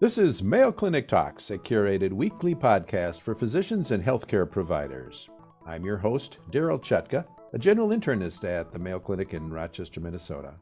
[0.00, 5.28] This is Mayo Clinic Talks, a curated weekly podcast for physicians and healthcare providers.
[5.66, 10.54] I'm your host, Daryl Chutka, a general internist at the Mayo Clinic in Rochester, Minnesota.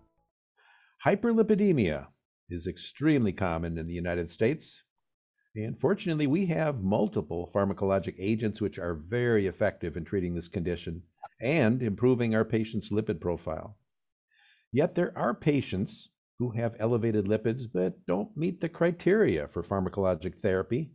[1.07, 2.09] Hyperlipidemia
[2.51, 4.83] is extremely common in the United States.
[5.55, 11.05] And fortunately, we have multiple pharmacologic agents which are very effective in treating this condition
[11.41, 13.77] and improving our patient's lipid profile.
[14.73, 20.41] Yet there are patients who have elevated lipids but don't meet the criteria for pharmacologic
[20.41, 20.93] therapy,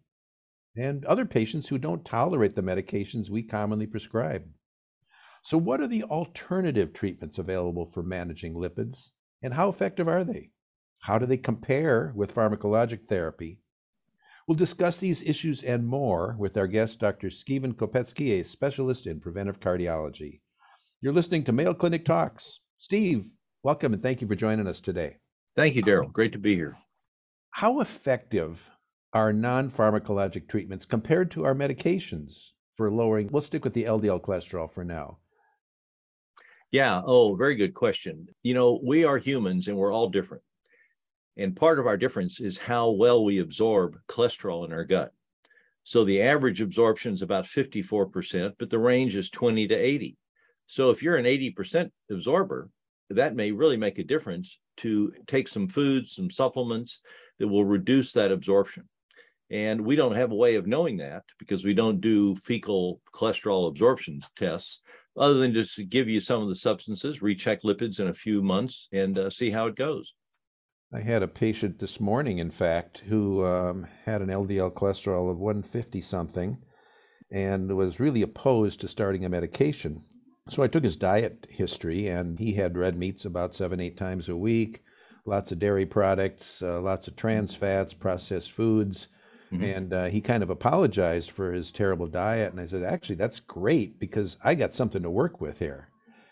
[0.75, 4.43] and other patients who don't tolerate the medications we commonly prescribe.
[5.43, 9.09] So, what are the alternative treatments available for managing lipids,
[9.41, 10.51] and how effective are they?
[10.99, 13.59] How do they compare with pharmacologic therapy?
[14.47, 17.29] We'll discuss these issues and more with our guest, Dr.
[17.29, 20.39] Stephen Kopecky, a specialist in preventive cardiology.
[21.01, 22.59] You're listening to Mayo Clinic Talks.
[22.77, 23.31] Steve,
[23.63, 25.17] welcome and thank you for joining us today.
[25.55, 26.11] Thank you, Daryl.
[26.11, 26.77] Great to be here.
[27.51, 28.69] How effective
[29.13, 33.29] are non pharmacologic treatments compared to our medications for lowering?
[33.31, 35.19] We'll stick with the LDL cholesterol for now.
[36.71, 37.03] Yeah.
[37.05, 38.27] Oh, very good question.
[38.41, 40.43] You know, we are humans and we're all different.
[41.37, 45.13] And part of our difference is how well we absorb cholesterol in our gut.
[45.83, 50.17] So the average absorption is about 54%, but the range is 20 to 80.
[50.65, 52.69] So if you're an 80% absorber,
[53.09, 56.99] that may really make a difference to take some foods, some supplements
[57.39, 58.87] that will reduce that absorption.
[59.51, 63.67] And we don't have a way of knowing that because we don't do fecal cholesterol
[63.67, 64.81] absorption tests,
[65.15, 68.87] other than just give you some of the substances, recheck lipids in a few months,
[68.91, 70.11] and uh, see how it goes.
[70.91, 75.37] I had a patient this morning, in fact, who um, had an LDL cholesterol of
[75.37, 76.57] 150 something
[77.31, 80.03] and was really opposed to starting a medication.
[80.49, 84.27] So I took his diet history, and he had red meats about seven, eight times
[84.27, 84.83] a week,
[85.25, 89.07] lots of dairy products, uh, lots of trans fats, processed foods.
[89.53, 89.63] Mm-hmm.
[89.63, 92.51] And uh, he kind of apologized for his terrible diet.
[92.51, 95.89] And I said, actually, that's great because I got something to work with here.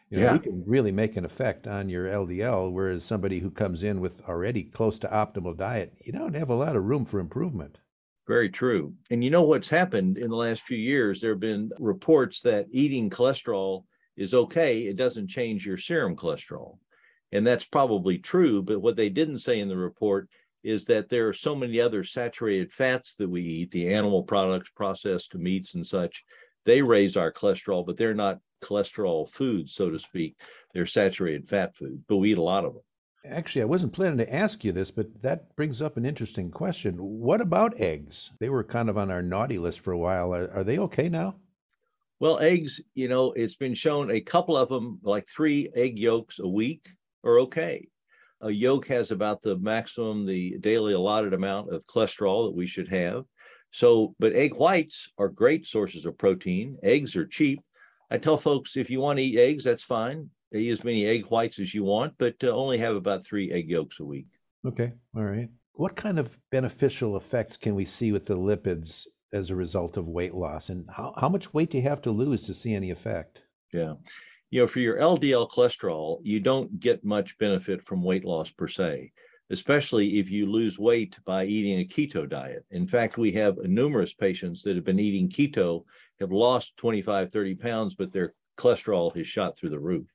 [0.10, 0.34] You know, yeah.
[0.34, 4.22] we can really make an effect on your LDL, whereas somebody who comes in with
[4.28, 7.78] already close to optimal diet, you don't have a lot of room for improvement.
[8.28, 8.94] Very true.
[9.10, 11.22] And you know what's happened in the last few years?
[11.22, 13.86] There have been reports that eating cholesterol
[14.22, 14.82] is okay.
[14.82, 16.78] It doesn't change your serum cholesterol.
[17.32, 18.62] And that's probably true.
[18.62, 20.30] But what they didn't say in the report
[20.64, 24.70] is that there are so many other saturated fats that we eat, the animal products,
[24.76, 26.24] processed meats and such.
[26.66, 30.36] They raise our cholesterol, but they're not cholesterol foods, so to speak.
[30.74, 32.84] They're saturated fat foods, but we eat a lot of them.
[33.26, 36.96] Actually, I wasn't planning to ask you this, but that brings up an interesting question.
[36.98, 38.32] What about eggs?
[38.40, 40.34] They were kind of on our naughty list for a while.
[40.34, 41.36] Are, are they okay now?
[42.22, 46.38] Well, eggs, you know, it's been shown a couple of them, like three egg yolks
[46.38, 46.88] a week,
[47.24, 47.88] are okay.
[48.42, 52.90] A yolk has about the maximum, the daily allotted amount of cholesterol that we should
[52.90, 53.24] have.
[53.72, 56.78] So, but egg whites are great sources of protein.
[56.84, 57.60] Eggs are cheap.
[58.12, 60.30] I tell folks if you want to eat eggs, that's fine.
[60.54, 63.68] Eat as many egg whites as you want, but uh, only have about three egg
[63.68, 64.28] yolks a week.
[64.64, 64.92] Okay.
[65.16, 65.50] All right.
[65.74, 70.08] What kind of beneficial effects can we see with the lipids as a result of
[70.08, 70.70] weight loss?
[70.70, 73.42] And how, how much weight do you have to lose to see any effect?
[73.74, 73.94] Yeah.
[74.50, 78.68] You know, for your LDL cholesterol, you don't get much benefit from weight loss per
[78.68, 79.14] se,
[79.50, 82.66] especially if you lose weight by eating a keto diet.
[82.72, 85.86] In fact, we have numerous patients that have been eating keto,
[86.20, 90.08] have lost 25, 30 pounds, but their cholesterol has shot through the roof.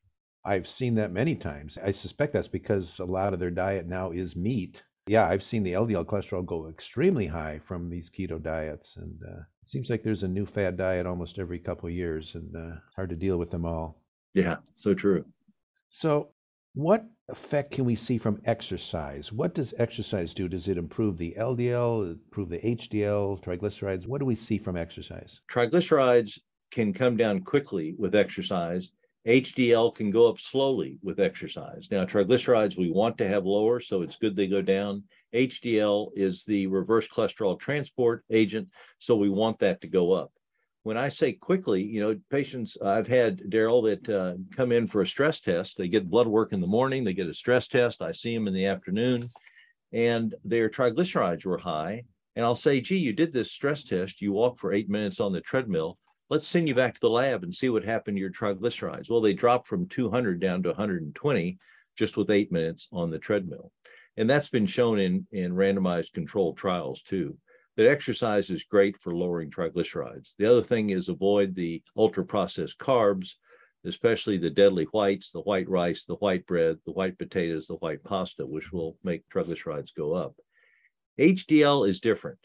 [0.44, 1.76] I've seen that many times.
[1.82, 5.62] I suspect that's because a lot of their diet now is meat yeah, I've seen
[5.62, 10.02] the LDL cholesterol go extremely high from these keto diets, and uh, it seems like
[10.02, 13.36] there's a new fad diet almost every couple of years, and uh, hard to deal
[13.36, 14.02] with them all.
[14.34, 15.24] Yeah, so true.
[15.90, 16.30] So,
[16.74, 19.32] what effect can we see from exercise?
[19.32, 20.48] What does exercise do?
[20.48, 24.06] Does it improve the LDL, improve the HDL, triglycerides?
[24.06, 25.40] What do we see from exercise?
[25.50, 26.40] Triglycerides
[26.72, 28.90] can come down quickly with exercise
[29.26, 31.88] HDL can go up slowly with exercise.
[31.90, 35.02] Now, triglycerides we want to have lower, so it's good they go down.
[35.34, 38.68] HDL is the reverse cholesterol transport agent,
[39.00, 40.30] so we want that to go up.
[40.84, 45.02] When I say quickly, you know, patients I've had, Daryl, that uh, come in for
[45.02, 45.76] a stress test.
[45.76, 48.02] They get blood work in the morning, they get a stress test.
[48.02, 49.28] I see them in the afternoon,
[49.92, 52.04] and their triglycerides were high.
[52.36, 54.22] And I'll say, gee, you did this stress test.
[54.22, 57.42] You walked for eight minutes on the treadmill let's send you back to the lab
[57.42, 59.08] and see what happened to your triglycerides.
[59.08, 61.58] Well, they dropped from 200 down to 120
[61.96, 63.72] just with eight minutes on the treadmill.
[64.16, 67.36] And that's been shown in, in randomized controlled trials too,
[67.76, 70.32] that exercise is great for lowering triglycerides.
[70.38, 73.32] The other thing is avoid the ultra processed carbs,
[73.84, 78.02] especially the deadly whites, the white rice, the white bread, the white potatoes, the white
[78.02, 80.34] pasta, which will make triglycerides go up.
[81.20, 82.38] HDL is different.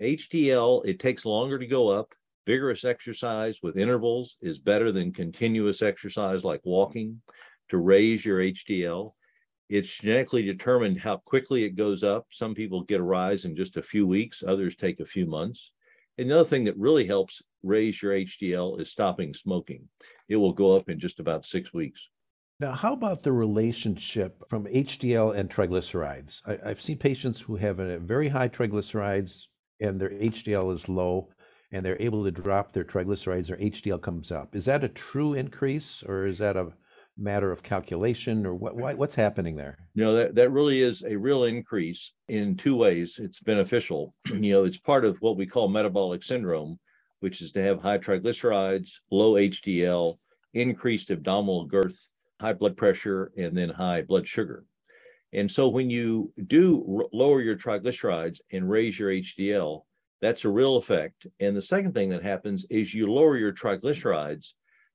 [0.00, 2.12] HDL, it takes longer to go up.
[2.46, 7.20] Vigorous exercise with intervals is better than continuous exercise like walking
[7.68, 9.12] to raise your HDL.
[9.68, 12.26] It's genetically determined how quickly it goes up.
[12.30, 15.70] Some people get a rise in just a few weeks, others take a few months.
[16.18, 19.88] Another thing that really helps raise your HDL is stopping smoking.
[20.28, 22.00] It will go up in just about six weeks.
[22.60, 26.42] Now, how about the relationship from HDL and triglycerides?
[26.46, 29.46] I, have seen patients who have a very high triglycerides
[29.80, 31.30] and their HDL is low,
[31.72, 34.54] and they're able to drop their triglycerides, their HDL comes up.
[34.54, 36.72] Is that a true increase, or is that a
[37.16, 39.78] matter of calculation, or what, what's happening there?
[39.94, 43.18] You know, that, that really is a real increase in two ways.
[43.18, 44.14] It's beneficial.
[44.26, 46.78] you know, it's part of what we call metabolic syndrome,
[47.20, 50.18] which is to have high triglycerides, low HDL,
[50.52, 52.06] increased abdominal girth,
[52.40, 54.64] high blood pressure, and then high blood sugar.
[55.32, 59.84] And so when you do lower your triglycerides and raise your HDL,
[60.22, 61.26] that's a real effect.
[61.40, 64.52] And the second thing that happens is you lower your triglycerides.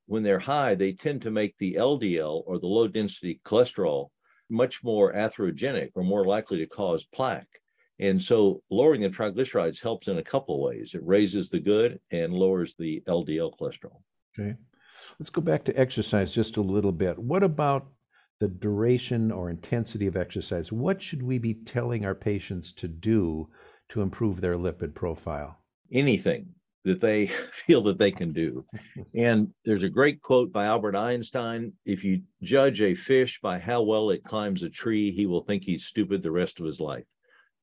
[0.07, 4.07] When they're high, they tend to make the LDL or the low density cholesterol
[4.49, 7.61] much more atherogenic or more likely to cause plaque.
[7.99, 10.91] And so lowering the triglycerides helps in a couple of ways.
[10.93, 13.99] It raises the good and lowers the LDL cholesterol.
[14.39, 14.55] Okay.
[15.19, 17.19] Let's go back to exercise just a little bit.
[17.19, 17.87] What about
[18.39, 20.71] the duration or intensity of exercise.
[20.71, 23.49] What should we be telling our patients to do
[23.89, 25.59] to improve their lipid profile?
[25.91, 26.53] Anything
[26.83, 28.65] that they feel that they can do.
[29.13, 33.81] and there's a great quote by Albert Einstein if you judge a fish by how
[33.81, 37.05] well it climbs a tree, he will think he's stupid the rest of his life.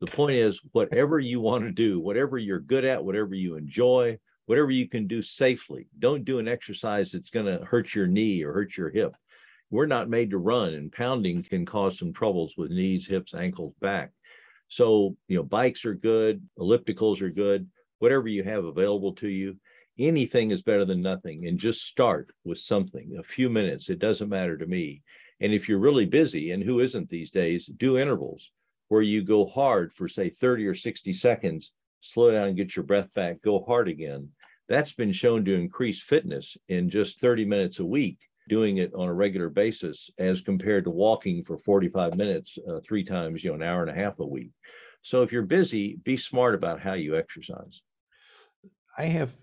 [0.00, 4.18] The point is, whatever you want to do, whatever you're good at, whatever you enjoy,
[4.46, 8.42] whatever you can do safely, don't do an exercise that's going to hurt your knee
[8.42, 9.14] or hurt your hip
[9.74, 13.74] we're not made to run and pounding can cause some troubles with knees hips ankles
[13.80, 14.12] back
[14.68, 17.68] so you know bikes are good ellipticals are good
[18.04, 19.56] whatever you have available to you.
[19.98, 24.28] Anything is better than nothing and just start with something a few minutes it doesn't
[24.28, 25.02] matter to me.
[25.40, 28.50] And if you're really busy and who isn't these days do intervals
[28.88, 31.72] where you go hard for say 30 or 60 seconds
[32.02, 34.28] slow down and get your breath back go hard again.
[34.68, 38.18] That's been shown to increase fitness in just 30 minutes a week
[38.48, 43.04] doing it on a regular basis as compared to walking for 45 minutes uh, three
[43.04, 44.50] times, you know, an hour and a half a week.
[45.02, 47.82] So if you're busy, be smart about how you exercise.
[48.96, 49.36] I have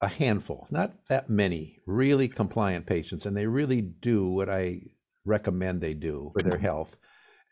[0.00, 4.82] a handful, not that many, really compliant patients, and they really do what I
[5.24, 6.96] recommend they do for their health.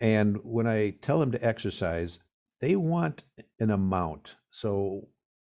[0.01, 2.19] And when I tell them to exercise,
[2.61, 3.25] they want
[3.59, 4.37] an amount.
[4.51, 5.09] So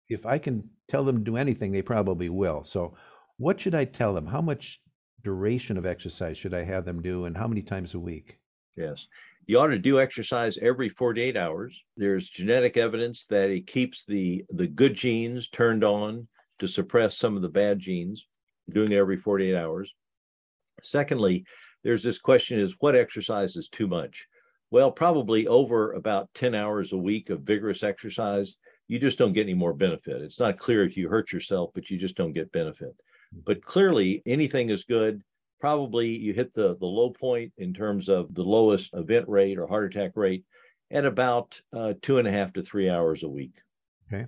[0.10, 2.64] if I can tell them to do anything, they probably will.
[2.64, 2.96] So
[3.38, 4.28] what should I tell them?
[4.28, 4.82] How much
[5.28, 8.40] duration of exercise should I have them do and how many times a week?
[8.78, 9.08] Yes.
[9.46, 11.78] You ought to do exercise every 48 hours.
[11.98, 16.30] There's genetic evidence that it keeps the, the good genes turned on
[16.60, 18.26] to suppress some of the bad genes,
[18.70, 19.94] doing it every 48 hours.
[20.82, 21.44] Secondly,
[21.84, 24.26] there's this question is what exercise is too much?
[24.72, 28.56] Well, probably over about 10 hours a week of vigorous exercise,
[28.88, 30.22] you just don't get any more benefit.
[30.22, 32.96] It's not clear if you hurt yourself, but you just don't get benefit.
[33.46, 35.22] But clearly, anything is good.
[35.60, 39.68] Probably you hit the, the low point in terms of the lowest event rate or
[39.68, 40.44] heart attack rate
[40.92, 43.56] at about uh, two and a half to three hours a week.
[44.12, 44.26] Okay.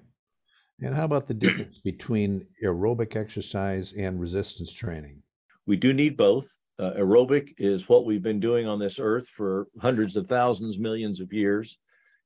[0.82, 5.22] And how about the difference between aerobic exercise and resistance training?
[5.66, 6.48] We do need both.
[6.80, 11.20] Uh, aerobic is what we've been doing on this earth for hundreds of thousands, millions
[11.20, 11.78] of years,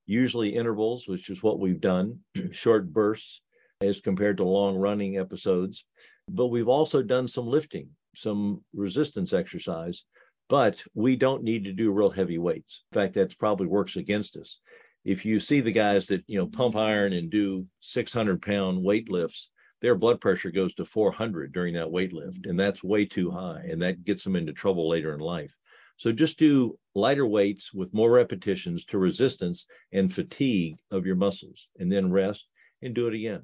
[0.05, 2.19] usually intervals, which is what we've done,
[2.51, 3.41] short bursts
[3.81, 5.83] as compared to long running episodes.
[6.29, 10.03] But we've also done some lifting, some resistance exercise,
[10.49, 12.83] but we don't need to do real heavy weights.
[12.91, 14.59] In fact, that's probably works against us.
[15.05, 19.09] If you see the guys that, you know, pump iron and do 600 pound weight
[19.09, 19.49] lifts,
[19.81, 23.65] their blood pressure goes to 400 during that weight lift, and that's way too high,
[23.69, 25.53] and that gets them into trouble later in life.
[25.97, 31.67] So just do lighter weights with more repetitions to resistance and fatigue of your muscles,
[31.79, 32.47] and then rest
[32.81, 33.43] and do it again.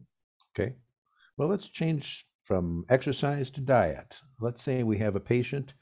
[0.55, 0.75] Okay.
[1.38, 4.15] Well, let's change from exercise to diet.
[4.39, 5.75] Let's say we have a patient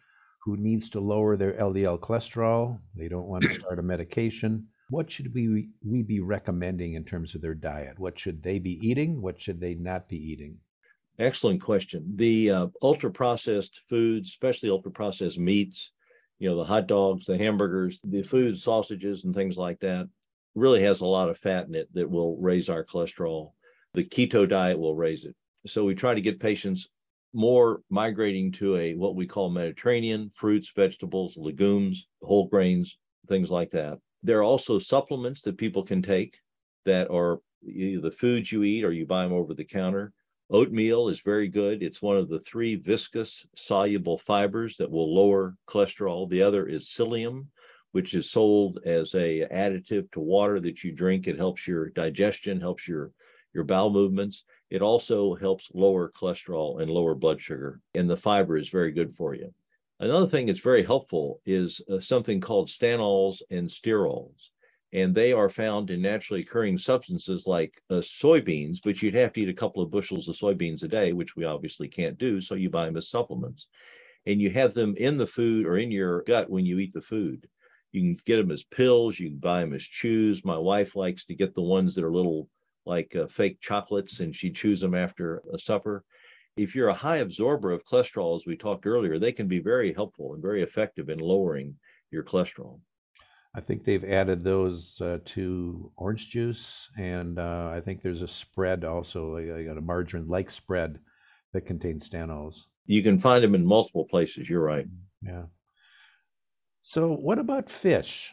[0.44, 2.78] who needs to lower their LDL cholesterol.
[2.94, 4.68] They don't want to start a medication.
[4.90, 7.98] What should we, we be recommending in terms of their diet?
[7.98, 9.22] What should they be eating?
[9.22, 10.58] What should they not be eating?
[11.18, 12.04] Excellent question.
[12.18, 15.94] The uh, ultra processed foods, especially ultra processed meats,
[16.38, 20.10] you know, the hot dogs, the hamburgers, the food, sausages, and things like that,
[20.54, 23.54] really has a lot of fat in it that will raise our cholesterol.
[23.94, 25.36] The keto diet will raise it.
[25.66, 26.88] So we try to get patients
[27.34, 32.98] more migrating to a what we call Mediterranean fruits, vegetables, legumes, whole grains,
[33.28, 34.00] things like that.
[34.24, 36.38] There are also supplements that people can take
[36.86, 40.14] that are either the foods you eat or you buy them over the counter.
[40.50, 41.84] Oatmeal is very good.
[41.84, 46.30] It's one of the three viscous soluble fibers that will lower cholesterol.
[46.30, 47.48] The other is psyllium,
[47.92, 51.28] which is sold as a additive to water that you drink.
[51.28, 53.12] It helps your digestion, helps your
[53.54, 54.44] your bowel movements.
[54.70, 59.14] It also helps lower cholesterol and lower blood sugar, and the fiber is very good
[59.16, 59.54] for you.
[60.00, 64.50] Another thing that's very helpful is uh, something called stanols and sterols
[64.94, 69.42] and they are found in naturally occurring substances like uh, soybeans, but you'd have to
[69.42, 72.40] eat a couple of bushels of soybeans a day, which we obviously can't do.
[72.40, 73.68] So you buy them as supplements.
[74.26, 77.02] And you have them in the food or in your gut when you eat the
[77.02, 77.48] food.
[77.92, 80.44] You can get them as pills, you can buy them as chews.
[80.44, 82.50] My wife likes to get the ones that are little
[82.88, 86.04] like uh, fake chocolates, and she chews them after a supper.
[86.56, 89.94] If you're a high absorber of cholesterol, as we talked earlier, they can be very
[89.94, 91.76] helpful and very effective in lowering
[92.10, 92.80] your cholesterol.
[93.56, 98.28] I think they've added those uh, to orange juice, and uh, I think there's a
[98.28, 101.00] spread also, like, like a margarine-like spread
[101.54, 102.66] that contains stanols.
[102.86, 104.50] You can find them in multiple places.
[104.50, 104.86] You're right.
[105.22, 105.44] Yeah.
[106.82, 108.32] So, what about fish?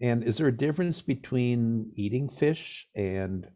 [0.00, 3.46] And is there a difference between eating fish and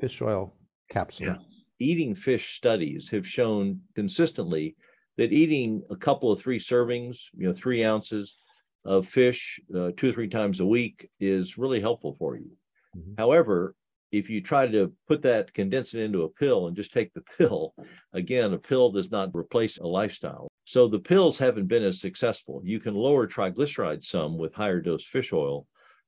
[0.00, 0.54] fish oil
[0.90, 1.28] capsules?
[1.28, 1.36] Yeah.
[1.78, 4.76] Eating fish studies have shown consistently
[5.16, 8.36] that eating a couple of three servings, you know, three ounces
[8.84, 12.50] of fish uh, two or three times a week is really helpful for you.
[12.96, 13.12] Mm-hmm.
[13.18, 13.74] However,
[14.12, 17.22] if you try to put that, condense it into a pill and just take the
[17.38, 17.74] pill,
[18.12, 20.48] again, a pill does not replace a lifestyle.
[20.64, 22.60] So the pills haven't been as successful.
[22.64, 25.66] You can lower triglycerides some with higher dose fish oil,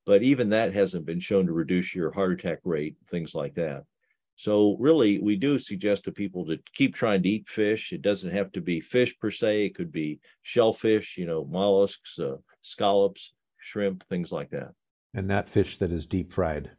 [0.09, 3.85] but even that hasn't been shown to reduce your heart attack rate, things like that.
[4.37, 7.93] So really, we do suggest to people to keep trying to eat fish.
[7.93, 9.67] It doesn't have to be fish per se.
[9.67, 14.71] It could be shellfish, you know, mollusks, uh, scallops, shrimp, things like that.
[15.13, 16.71] And not fish that is deep fried.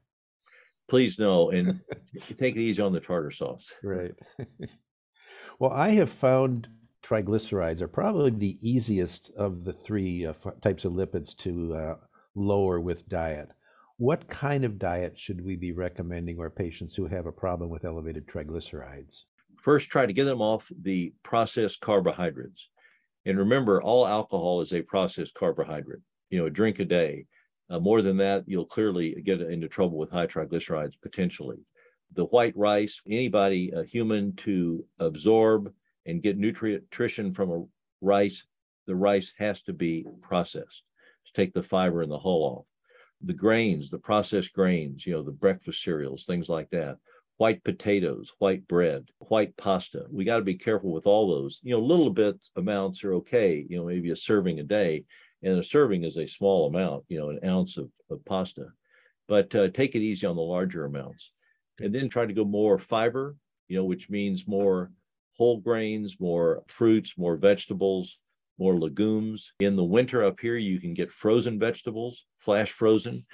[0.89, 1.81] Please no, and
[2.39, 3.71] take it easy on the tartar sauce.
[3.83, 4.15] Right.
[5.59, 6.67] well, I have found
[7.03, 10.33] triglycerides are probably the easiest of the three uh,
[10.63, 11.95] types of lipids to uh,
[12.36, 13.50] lower with diet.
[13.98, 17.83] What kind of diet should we be recommending our patients who have a problem with
[17.83, 19.24] elevated triglycerides?
[19.62, 22.69] First, try to get them off the processed carbohydrates.
[23.25, 26.00] And remember, all alcohol is a processed carbohydrate.
[26.29, 27.25] You know, a drink a day.
[27.69, 31.57] Uh, more than that, you'll clearly get into trouble with high triglycerides potentially.
[32.15, 35.74] The white rice, anybody, a human, to absorb
[36.05, 37.65] and get nutrition from a
[38.01, 38.45] rice,
[38.88, 40.83] the rice has to be processed
[41.25, 42.65] to take the fiber and the hull off.
[43.21, 46.97] The grains, the processed grains, you know, the breakfast cereals, things like that
[47.39, 50.03] white potatoes, white bread, white pasta.
[50.11, 51.61] We got to be careful with all those.
[51.63, 55.05] You know, little bit amounts are okay, you know, maybe a serving a day.
[55.41, 58.65] And a serving is a small amount, you know, an ounce of, of pasta.
[59.29, 61.31] But uh, take it easy on the larger amounts.
[61.79, 63.38] And then try to go more fiber,
[63.69, 64.91] you know, which means more
[65.38, 68.17] whole grains, more fruits, more vegetables,
[68.59, 69.51] more legumes.
[69.59, 73.25] In the winter up here, you can get frozen vegetables, flash frozen.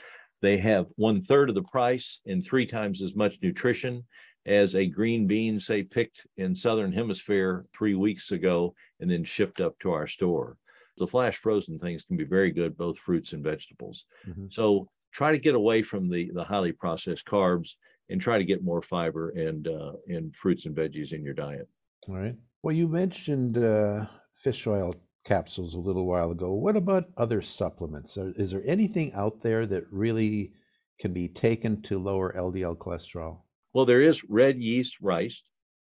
[0.42, 4.04] They have one third of the price and three times as much nutrition
[4.46, 9.60] as a green bean, say, picked in Southern Hemisphere three weeks ago and then shipped
[9.60, 10.58] up to our store.
[10.98, 14.06] The flash frozen things can be very good, both fruits and vegetables.
[14.28, 14.46] Mm-hmm.
[14.52, 17.72] So try to get away from the, the highly processed carbs
[18.10, 21.68] and try to get more fiber and uh, and fruits and veggies in your diet.
[22.08, 22.36] All right.
[22.62, 24.06] Well, you mentioned uh,
[24.36, 26.54] fish oil capsules a little while ago.
[26.54, 28.16] What about other supplements?
[28.18, 30.54] Is there anything out there that really
[31.00, 33.40] can be taken to lower LDL cholesterol?
[33.74, 35.44] Well, there is red yeast rice,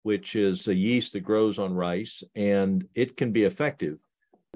[0.04, 3.98] which is a yeast that grows on rice, and it can be effective.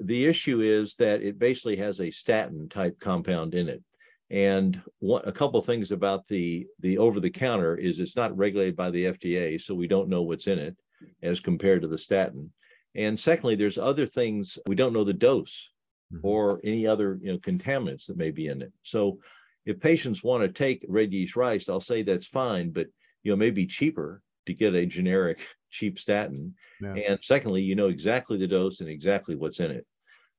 [0.00, 3.82] The issue is that it basically has a statin type compound in it.
[4.30, 8.76] And one, a couple things about the the over the counter is it's not regulated
[8.76, 10.76] by the FDA, so we don't know what's in it
[11.22, 12.52] as compared to the statin.
[12.94, 15.70] And secondly, there's other things we don't know the dose
[16.12, 16.26] mm-hmm.
[16.26, 18.72] or any other you know contaminants that may be in it.
[18.82, 19.18] So
[19.66, 22.86] if patients want to take red yeast rice, I'll say that's fine, but
[23.22, 26.54] you know, maybe cheaper to get a generic cheap statin.
[26.80, 26.94] Yeah.
[26.94, 29.86] And secondly, you know exactly the dose and exactly what's in it.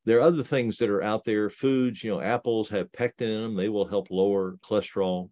[0.06, 1.50] There are other things that are out there.
[1.50, 3.56] Foods, you know, apples have pectin in them.
[3.56, 5.30] They will help lower cholesterol.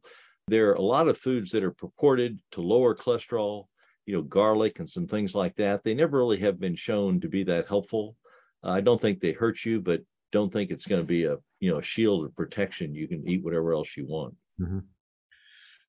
[0.48, 3.66] There are a lot of foods that are purported to lower cholesterol
[4.10, 5.84] you know, garlic and some things like that.
[5.84, 8.16] They never really have been shown to be that helpful.
[8.64, 10.02] Uh, I don't think they hurt you, but
[10.32, 12.96] don't think it's going to be a you know a shield of protection.
[12.96, 14.34] You can eat whatever else you want.
[14.60, 14.80] Mm-hmm.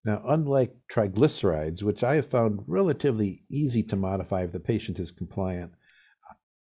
[0.05, 5.11] Now, unlike triglycerides, which I have found relatively easy to modify if the patient is
[5.11, 5.71] compliant,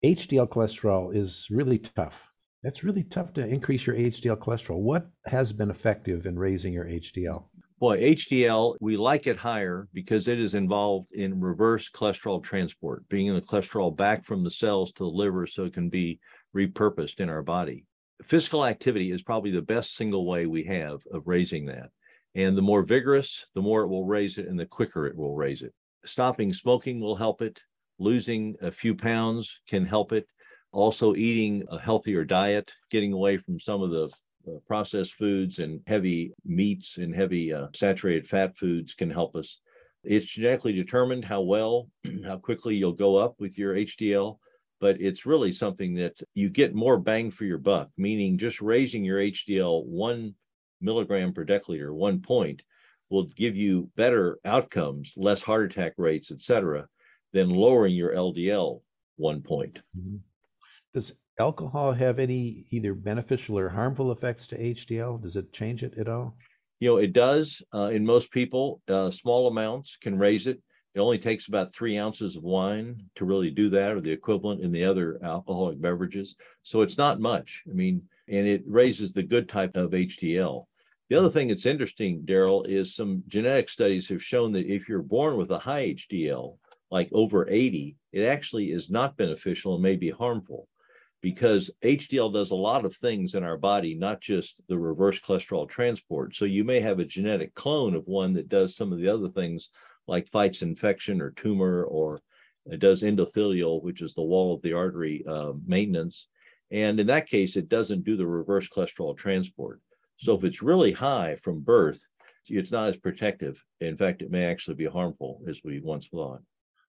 [0.01, 2.31] HDL cholesterol is really tough.
[2.63, 4.79] That's really tough to increase your HDL cholesterol.
[4.79, 7.43] What has been effective in raising your HDL?
[7.79, 13.33] Boy, HDL, we like it higher because it is involved in reverse cholesterol transport, bringing
[13.33, 16.19] the cholesterol back from the cells to the liver so it can be
[16.53, 17.85] repurposed in our body.
[18.21, 21.89] Physical activity is probably the best single way we have of raising that.
[22.35, 25.35] And the more vigorous, the more it will raise it and the quicker it will
[25.35, 25.73] raise it.
[26.03, 27.61] Stopping smoking will help it.
[27.97, 30.27] Losing a few pounds can help it.
[30.73, 34.09] Also, eating a healthier diet, getting away from some of the
[34.67, 39.59] processed foods and heavy meats and heavy uh, saturated fat foods can help us.
[40.03, 41.89] It's genetically determined how well,
[42.25, 44.37] how quickly you'll go up with your HDL,
[44.79, 49.03] but it's really something that you get more bang for your buck, meaning just raising
[49.03, 50.35] your HDL one
[50.81, 52.61] milligram per deciliter, one point,
[53.09, 56.87] will give you better outcomes, less heart attack rates, et cetera,
[57.33, 58.81] than lowering your LDL
[59.17, 59.79] one point.
[59.97, 60.17] Mm-hmm.
[60.93, 65.21] Does alcohol have any either beneficial or harmful effects to HDL?
[65.21, 66.35] Does it change it at all?
[66.79, 68.81] You know, it does uh, in most people.
[68.87, 70.61] Uh, small amounts can raise it.
[70.95, 74.61] It only takes about three ounces of wine to really do that, or the equivalent
[74.61, 76.35] in the other alcoholic beverages.
[76.63, 77.61] So it's not much.
[77.69, 80.65] I mean, and it raises the good type of HDL.
[81.09, 85.01] The other thing that's interesting, Daryl, is some genetic studies have shown that if you're
[85.01, 86.57] born with a high HDL,
[86.91, 90.67] like over 80, it actually is not beneficial and may be harmful
[91.21, 95.67] because HDL does a lot of things in our body, not just the reverse cholesterol
[95.67, 96.35] transport.
[96.35, 99.29] So you may have a genetic clone of one that does some of the other
[99.29, 99.69] things
[100.07, 102.19] like fights infection or tumor or
[102.65, 106.27] it does endothelial, which is the wall of the artery uh, maintenance.
[106.71, 109.81] And in that case, it doesn't do the reverse cholesterol transport.
[110.17, 112.01] So if it's really high from birth,
[112.47, 113.63] it's not as protective.
[113.79, 116.41] In fact, it may actually be harmful as we once thought.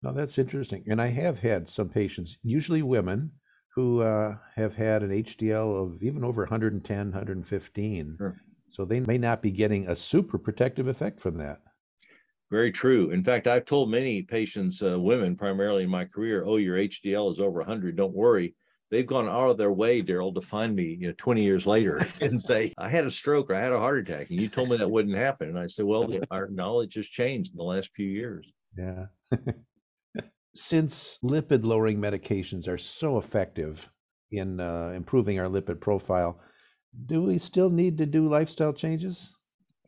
[0.02, 0.84] Now that's interesting.
[0.88, 3.32] And I have had some patients, usually women,
[3.78, 8.16] who uh, have had an HDL of even over 110, 115.
[8.18, 8.36] Sure.
[8.66, 11.60] So they may not be getting a super protective effect from that.
[12.50, 13.10] Very true.
[13.10, 17.30] In fact, I've told many patients, uh, women primarily in my career, oh, your HDL
[17.30, 17.94] is over 100.
[17.94, 18.56] Don't worry.
[18.90, 22.04] They've gone out of their way, Daryl, to find me, you know, 20 years later
[22.20, 24.30] and say, I had a stroke or I had a heart attack.
[24.30, 25.50] And you told me that wouldn't happen.
[25.50, 28.50] And I said, well, our knowledge has changed in the last few years.
[28.76, 29.06] Yeah.
[30.54, 33.88] since lipid lowering medications are so effective
[34.30, 36.40] in uh, improving our lipid profile,
[37.06, 39.30] do we still need to do lifestyle changes?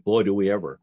[0.04, 0.80] Boy, do we ever.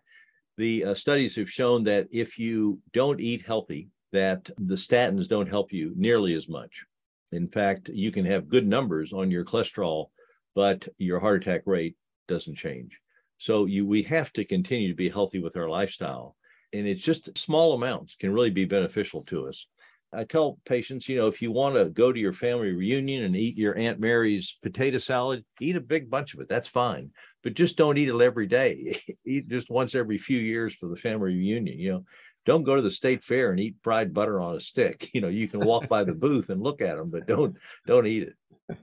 [0.57, 5.49] The uh, studies have shown that if you don't eat healthy, that the statins don't
[5.49, 6.83] help you nearly as much.
[7.31, 10.07] In fact, you can have good numbers on your cholesterol,
[10.55, 11.95] but your heart attack rate
[12.27, 12.97] doesn't change.
[13.37, 16.35] So you we have to continue to be healthy with our lifestyle.
[16.73, 19.65] And it's just small amounts can really be beneficial to us.
[20.13, 23.35] I tell patients, you know, if you want to go to your family reunion and
[23.35, 26.47] eat your Aunt Mary's potato salad, eat a big bunch of it.
[26.47, 27.11] That's fine.
[27.43, 29.01] But just don't eat it every day.
[29.25, 31.77] eat just once every few years for the family reunion.
[31.77, 32.05] You know,
[32.45, 35.09] don't go to the state fair and eat fried butter on a stick.
[35.13, 38.07] You know, you can walk by the booth and look at them, but don't don't
[38.07, 38.77] eat it.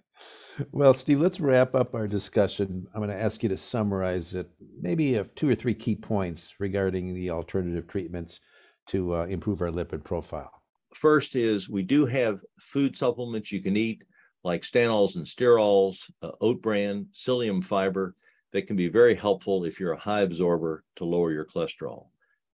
[0.70, 2.86] Well, Steve, let's wrap up our discussion.
[2.94, 4.48] I'm going to ask you to summarize it,
[4.80, 8.40] maybe two or three key points regarding the alternative treatments
[8.88, 10.62] to uh, improve our lipid profile.
[10.94, 14.04] First is we do have food supplements you can eat,
[14.44, 18.14] like stanols and sterols, uh, oat bran, psyllium fiber,
[18.52, 22.06] that can be very helpful if you're a high absorber to lower your cholesterol.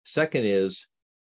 [0.04, 0.86] Second is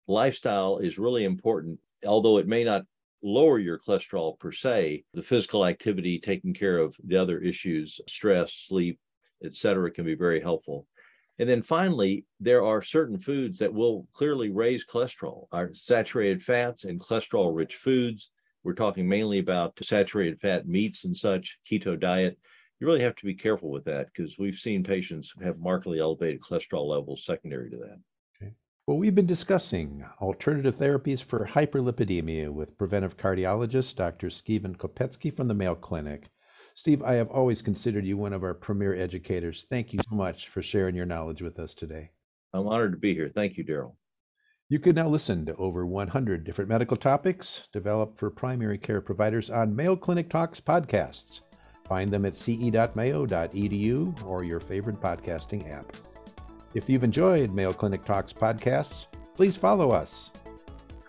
[0.08, 2.84] lifestyle is really important, although it may not
[3.24, 8.54] lower your cholesterol per se, the physical activity, taking care of the other issues, stress,
[8.54, 9.00] sleep,
[9.44, 10.88] etc., can be very helpful.
[11.40, 16.84] And then finally, there are certain foods that will clearly raise cholesterol, our saturated fats
[16.84, 18.32] and cholesterol rich foods.
[18.64, 22.40] We're talking mainly about saturated fat meats and such, keto diet.
[22.80, 26.42] You really have to be careful with that because we've seen patients have markedly elevated
[26.42, 28.00] cholesterol levels secondary to that.
[28.88, 34.30] Well, we've been discussing alternative therapies for hyperlipidemia with preventive cardiologist Dr.
[34.30, 36.30] Stephen Kopecky from the Mayo Clinic.
[36.74, 39.66] Steve, I have always considered you one of our premier educators.
[39.70, 42.12] Thank you so much for sharing your knowledge with us today.
[42.54, 43.30] I'm honored to be here.
[43.36, 43.96] Thank you, Daryl.
[44.70, 49.50] You can now listen to over 100 different medical topics developed for primary care providers
[49.50, 51.42] on Mayo Clinic Talks podcasts.
[51.90, 55.94] Find them at ce.mayo.edu or your favorite podcasting app.
[56.74, 60.32] If you've enjoyed Mayo Clinic Talks podcasts, please follow us.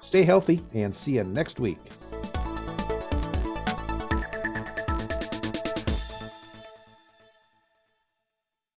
[0.00, 1.78] Stay healthy and see you next week.